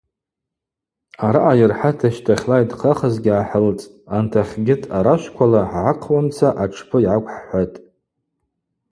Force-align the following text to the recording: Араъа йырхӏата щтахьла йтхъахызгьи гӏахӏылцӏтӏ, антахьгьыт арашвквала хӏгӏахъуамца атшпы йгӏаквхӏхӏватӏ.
Араъа 1.25 1.53
йырхӏата 1.59 2.09
щтахьла 2.15 2.57
йтхъахызгьи 2.63 3.31
гӏахӏылцӏтӏ, 3.35 3.95
антахьгьыт 4.15 4.83
арашвквала 4.97 5.61
хӏгӏахъуамца 5.71 6.47
атшпы 6.63 6.97
йгӏаквхӏхӏватӏ. 7.01 7.77